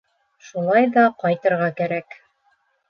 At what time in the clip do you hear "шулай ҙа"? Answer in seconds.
0.47-1.03